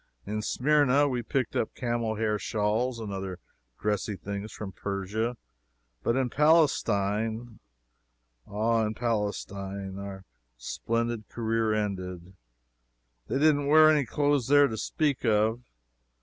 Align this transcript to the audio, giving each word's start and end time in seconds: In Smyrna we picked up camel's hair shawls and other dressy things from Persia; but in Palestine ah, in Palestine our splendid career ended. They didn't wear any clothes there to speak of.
In 0.25 0.41
Smyrna 0.41 1.07
we 1.07 1.21
picked 1.21 1.55
up 1.55 1.75
camel's 1.75 2.17
hair 2.17 2.39
shawls 2.39 2.99
and 2.99 3.13
other 3.13 3.37
dressy 3.79 4.15
things 4.15 4.51
from 4.51 4.71
Persia; 4.71 5.37
but 6.01 6.15
in 6.15 6.31
Palestine 6.31 7.59
ah, 8.47 8.83
in 8.83 8.95
Palestine 8.95 9.99
our 9.99 10.25
splendid 10.57 11.29
career 11.29 11.71
ended. 11.75 12.33
They 13.27 13.37
didn't 13.37 13.67
wear 13.67 13.91
any 13.91 14.07
clothes 14.07 14.47
there 14.47 14.67
to 14.67 14.75
speak 14.75 15.23
of. 15.23 15.61